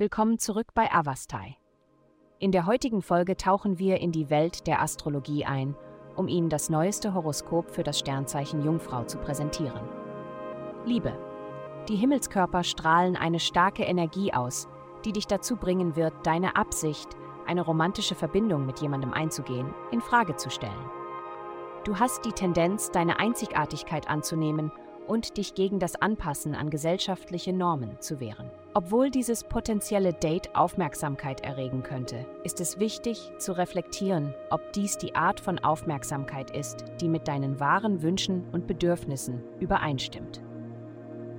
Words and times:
Willkommen 0.00 0.38
zurück 0.38 0.68
bei 0.72 0.90
Avastai. 0.90 1.58
In 2.38 2.52
der 2.52 2.64
heutigen 2.64 3.02
Folge 3.02 3.36
tauchen 3.36 3.78
wir 3.78 4.00
in 4.00 4.12
die 4.12 4.30
Welt 4.30 4.66
der 4.66 4.80
Astrologie 4.80 5.44
ein, 5.44 5.76
um 6.16 6.26
Ihnen 6.26 6.48
das 6.48 6.70
neueste 6.70 7.12
Horoskop 7.12 7.70
für 7.70 7.82
das 7.82 7.98
Sternzeichen 7.98 8.64
Jungfrau 8.64 9.04
zu 9.04 9.18
präsentieren. 9.18 9.86
Liebe. 10.86 11.12
Die 11.90 11.96
Himmelskörper 11.96 12.64
strahlen 12.64 13.14
eine 13.14 13.38
starke 13.38 13.82
Energie 13.82 14.32
aus, 14.32 14.68
die 15.04 15.12
dich 15.12 15.26
dazu 15.26 15.56
bringen 15.56 15.96
wird, 15.96 16.14
deine 16.22 16.56
Absicht, 16.56 17.10
eine 17.46 17.60
romantische 17.60 18.14
Verbindung 18.14 18.64
mit 18.64 18.80
jemandem 18.80 19.12
einzugehen, 19.12 19.74
in 19.90 20.00
Frage 20.00 20.34
zu 20.36 20.48
stellen. 20.48 20.90
Du 21.84 21.98
hast 21.98 22.24
die 22.24 22.32
Tendenz, 22.32 22.90
deine 22.90 23.18
Einzigartigkeit 23.18 24.08
anzunehmen 24.08 24.72
und 25.06 25.36
dich 25.36 25.52
gegen 25.52 25.78
das 25.78 25.94
Anpassen 25.94 26.54
an 26.54 26.70
gesellschaftliche 26.70 27.52
Normen 27.52 28.00
zu 28.00 28.18
wehren. 28.18 28.50
Obwohl 28.72 29.10
dieses 29.10 29.42
potenzielle 29.42 30.12
Date 30.12 30.54
Aufmerksamkeit 30.54 31.40
erregen 31.40 31.82
könnte, 31.82 32.24
ist 32.44 32.60
es 32.60 32.78
wichtig 32.78 33.32
zu 33.38 33.56
reflektieren, 33.56 34.32
ob 34.50 34.72
dies 34.74 34.96
die 34.96 35.16
Art 35.16 35.40
von 35.40 35.58
Aufmerksamkeit 35.58 36.56
ist, 36.56 36.84
die 37.00 37.08
mit 37.08 37.26
deinen 37.26 37.58
wahren 37.58 38.00
Wünschen 38.00 38.48
und 38.52 38.68
Bedürfnissen 38.68 39.42
übereinstimmt. 39.58 40.40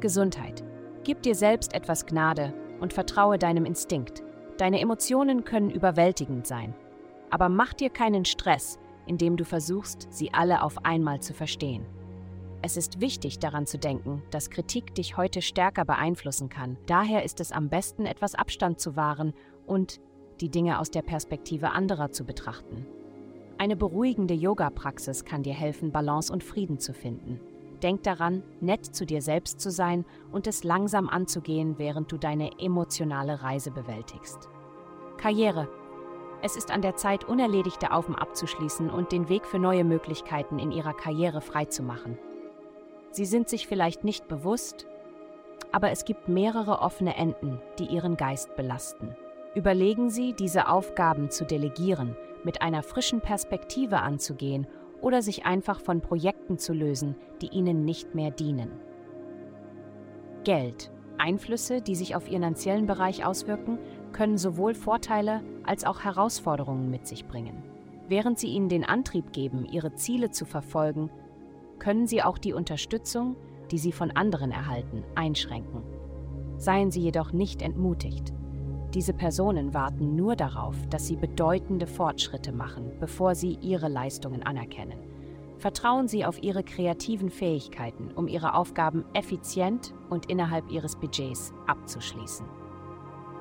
Gesundheit. 0.01 0.61
Gib 1.05 1.21
dir 1.21 1.35
selbst 1.35 1.73
etwas 1.73 2.05
Gnade 2.05 2.53
und 2.81 2.91
vertraue 2.91 3.37
deinem 3.37 3.63
Instinkt. 3.63 4.23
Deine 4.57 4.81
Emotionen 4.81 5.45
können 5.45 5.69
überwältigend 5.69 6.45
sein. 6.45 6.75
Aber 7.29 7.47
mach 7.47 7.73
dir 7.73 7.89
keinen 7.89 8.25
Stress, 8.25 8.77
indem 9.07 9.37
du 9.37 9.45
versuchst, 9.45 10.07
sie 10.09 10.33
alle 10.33 10.63
auf 10.63 10.83
einmal 10.83 11.21
zu 11.21 11.33
verstehen. 11.33 11.85
Es 12.63 12.77
ist 12.77 13.01
wichtig 13.01 13.39
daran 13.39 13.65
zu 13.65 13.79
denken, 13.79 14.21
dass 14.29 14.51
Kritik 14.51 14.93
dich 14.93 15.17
heute 15.17 15.41
stärker 15.41 15.83
beeinflussen 15.83 16.49
kann. 16.49 16.77
Daher 16.85 17.23
ist 17.23 17.39
es 17.39 17.51
am 17.51 17.69
besten, 17.69 18.05
etwas 18.05 18.35
Abstand 18.35 18.79
zu 18.79 18.95
wahren 18.95 19.33
und 19.65 19.99
die 20.41 20.49
Dinge 20.49 20.79
aus 20.79 20.91
der 20.91 21.01
Perspektive 21.01 21.71
anderer 21.71 22.11
zu 22.11 22.23
betrachten. 22.23 22.85
Eine 23.57 23.75
beruhigende 23.75 24.35
Yoga-Praxis 24.35 25.25
kann 25.25 25.43
dir 25.43 25.53
helfen, 25.53 25.91
Balance 25.91 26.31
und 26.31 26.43
Frieden 26.43 26.79
zu 26.79 26.93
finden. 26.93 27.39
Denk 27.81 28.03
daran, 28.03 28.43
nett 28.59 28.85
zu 28.85 29.07
dir 29.07 29.23
selbst 29.23 29.59
zu 29.59 29.71
sein 29.71 30.05
und 30.31 30.45
es 30.45 30.63
langsam 30.63 31.09
anzugehen, 31.09 31.79
während 31.79 32.11
du 32.11 32.17
deine 32.17 32.59
emotionale 32.59 33.41
Reise 33.41 33.71
bewältigst. 33.71 34.49
Karriere. 35.17 35.67
Es 36.43 36.55
ist 36.55 36.71
an 36.71 36.81
der 36.81 36.95
Zeit, 36.95 37.23
unerledigte 37.23 37.91
Aufen 37.91 38.15
abzuschließen 38.15 38.89
und 38.89 39.11
den 39.11 39.29
Weg 39.29 39.45
für 39.45 39.59
neue 39.59 39.83
Möglichkeiten 39.83 40.59
in 40.59 40.71
ihrer 40.71 40.93
Karriere 40.93 41.41
freizumachen. 41.41 42.17
Sie 43.11 43.25
sind 43.25 43.49
sich 43.49 43.67
vielleicht 43.67 44.03
nicht 44.03 44.27
bewusst, 44.27 44.87
aber 45.71 45.91
es 45.91 46.05
gibt 46.05 46.27
mehrere 46.27 46.79
offene 46.79 47.15
Enden, 47.15 47.61
die 47.79 47.85
Ihren 47.85 48.17
Geist 48.17 48.55
belasten. 48.55 49.15
Überlegen 49.53 50.09
Sie, 50.09 50.33
diese 50.33 50.69
Aufgaben 50.69 51.29
zu 51.29 51.45
delegieren, 51.45 52.15
mit 52.43 52.61
einer 52.61 52.83
frischen 52.83 53.21
Perspektive 53.21 53.99
anzugehen 53.99 54.65
oder 55.01 55.21
sich 55.21 55.45
einfach 55.45 55.81
von 55.81 56.01
Projekten 56.01 56.57
zu 56.57 56.73
lösen, 56.73 57.15
die 57.41 57.47
Ihnen 57.47 57.83
nicht 57.83 58.15
mehr 58.15 58.31
dienen. 58.31 58.71
Geld. 60.43 60.91
Einflüsse, 61.17 61.81
die 61.81 61.95
sich 61.95 62.15
auf 62.15 62.27
Ihren 62.27 62.41
finanziellen 62.41 62.87
Bereich 62.87 63.25
auswirken, 63.25 63.77
können 64.11 64.37
sowohl 64.37 64.73
Vorteile 64.73 65.43
als 65.63 65.85
auch 65.85 66.03
Herausforderungen 66.03 66.89
mit 66.89 67.05
sich 67.05 67.27
bringen. 67.27 67.61
Während 68.07 68.39
sie 68.39 68.47
Ihnen 68.47 68.69
den 68.69 68.83
Antrieb 68.83 69.31
geben, 69.31 69.65
Ihre 69.65 69.93
Ziele 69.93 70.31
zu 70.31 70.45
verfolgen, 70.45 71.11
können 71.81 72.05
sie 72.05 72.21
auch 72.21 72.37
die 72.37 72.53
Unterstützung, 72.53 73.35
die 73.71 73.79
sie 73.79 73.91
von 73.91 74.11
anderen 74.11 74.51
erhalten, 74.51 75.03
einschränken. 75.15 75.81
Seien 76.57 76.91
sie 76.91 77.01
jedoch 77.01 77.31
nicht 77.31 77.63
entmutigt. 77.63 78.31
Diese 78.93 79.13
Personen 79.13 79.73
warten 79.73 80.15
nur 80.15 80.35
darauf, 80.35 80.75
dass 80.91 81.07
sie 81.07 81.15
bedeutende 81.15 81.87
Fortschritte 81.87 82.51
machen, 82.51 82.91
bevor 82.99 83.33
sie 83.33 83.57
ihre 83.61 83.87
Leistungen 83.87 84.43
anerkennen. 84.43 84.99
Vertrauen 85.57 86.07
Sie 86.07 86.25
auf 86.25 86.41
Ihre 86.41 86.63
kreativen 86.63 87.29
Fähigkeiten, 87.29 88.09
um 88.15 88.27
Ihre 88.27 88.55
Aufgaben 88.55 89.05
effizient 89.13 89.93
und 90.09 90.25
innerhalb 90.25 90.71
Ihres 90.71 90.95
Budgets 90.95 91.53
abzuschließen. 91.67 92.47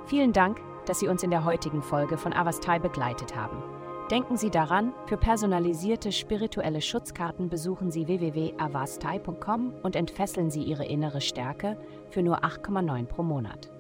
Vielen 0.05 0.35
Dank, 0.35 0.61
dass 0.85 1.01
Sie 1.01 1.09
uns 1.09 1.23
in 1.23 1.31
der 1.31 1.47
heutigen 1.47 1.81
Folge 1.81 2.19
von 2.19 2.35
Avastai 2.35 2.79
begleitet 2.79 3.35
haben. 3.35 3.80
Denken 4.11 4.37
Sie 4.37 4.51
daran, 4.51 4.93
für 5.07 5.17
personalisierte 5.17 6.11
spirituelle 6.11 6.81
Schutzkarten 6.81 7.49
besuchen 7.49 7.93
Sie 7.93 8.09
www.avastai.com 8.09 9.73
und 9.85 9.95
entfesseln 9.95 10.51
Sie 10.51 10.65
Ihre 10.65 10.85
innere 10.85 11.21
Stärke 11.21 11.79
für 12.11 12.21
nur 12.21 12.43
8,9 12.43 13.07
pro 13.07 13.23
Monat. 13.23 13.71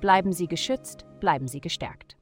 Bleiben 0.00 0.32
Sie 0.32 0.48
geschützt, 0.48 1.06
bleiben 1.20 1.46
Sie 1.46 1.60
gestärkt. 1.60 2.19